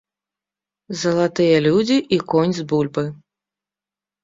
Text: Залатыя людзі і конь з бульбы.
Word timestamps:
Залатыя 1.01 1.61
людзі 1.67 1.97
і 2.19 2.21
конь 2.35 2.57
з 2.63 2.67
бульбы. 2.73 3.07